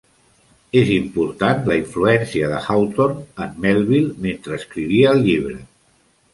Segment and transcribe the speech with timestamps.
[0.79, 5.59] És important la influència de Hawthorne en Melville mentre escrivia el llibre.